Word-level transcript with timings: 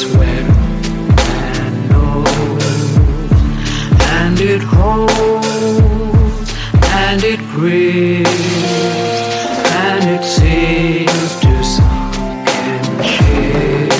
sweat 0.00 0.46
and 1.64 1.92
oil, 1.92 2.58
and 4.18 4.36
it 4.40 4.62
holds, 4.74 6.48
and 7.04 7.20
it 7.32 7.40
breathes, 7.54 8.28
and 9.86 10.02
it 10.16 10.24
seems 10.38 11.30
to 11.44 11.52
sink 11.72 12.48
and 12.74 12.86
chill. 13.12 13.90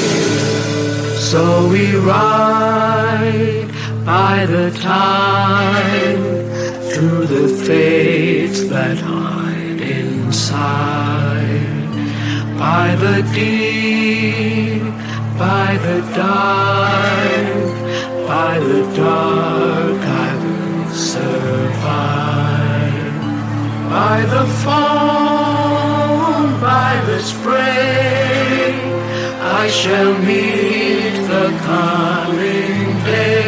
So 1.30 1.42
we 1.72 1.84
ride 2.12 3.68
by 4.04 4.36
the 4.54 4.66
tide 4.88 6.22
through 6.90 7.24
the 7.36 7.46
fates 7.66 8.60
that 8.72 8.96
hide 8.98 9.80
inside. 9.80 10.88
By 12.58 12.88
the 13.04 13.16
deep 13.34 13.69
dive 16.14 17.70
by 18.26 18.58
the 18.58 18.82
dark 18.96 20.02
I 20.02 20.34
will 20.42 20.88
survive. 20.92 22.60
By 23.90 24.18
the 24.34 24.44
foam 24.62 26.00
by 26.60 26.92
the 27.06 27.20
spray 27.20 28.74
I 29.62 29.68
shall 29.68 30.12
meet 30.18 31.16
the 31.32 31.46
coming 31.66 33.04
day. 33.04 33.39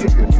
Tickets. 0.00 0.39